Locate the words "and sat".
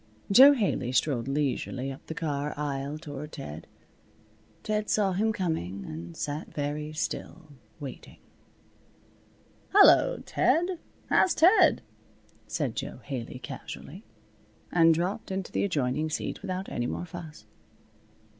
5.85-6.51